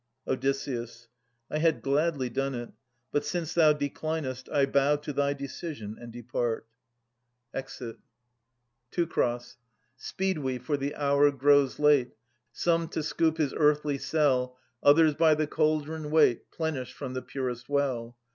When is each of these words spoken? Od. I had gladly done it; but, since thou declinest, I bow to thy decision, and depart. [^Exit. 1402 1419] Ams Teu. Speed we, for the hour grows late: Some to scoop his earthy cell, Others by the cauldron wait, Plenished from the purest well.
Od. 0.25 0.43
I 1.51 1.59
had 1.59 1.83
gladly 1.83 2.27
done 2.27 2.55
it; 2.55 2.71
but, 3.11 3.23
since 3.23 3.53
thou 3.53 3.71
declinest, 3.71 4.51
I 4.51 4.65
bow 4.65 4.95
to 4.95 5.13
thy 5.13 5.33
decision, 5.33 5.95
and 6.01 6.11
depart. 6.11 6.65
[^Exit. 7.53 7.97
1402 8.89 9.01
1419] 9.03 9.23
Ams 9.27 9.55
Teu. 9.59 9.97
Speed 9.97 10.37
we, 10.39 10.57
for 10.57 10.75
the 10.77 10.95
hour 10.95 11.29
grows 11.29 11.77
late: 11.77 12.13
Some 12.51 12.87
to 12.87 13.03
scoop 13.03 13.37
his 13.37 13.53
earthy 13.55 13.99
cell, 13.99 14.57
Others 14.81 15.13
by 15.13 15.35
the 15.35 15.45
cauldron 15.45 16.09
wait, 16.09 16.49
Plenished 16.49 16.93
from 16.95 17.13
the 17.13 17.21
purest 17.21 17.69
well. 17.69 18.17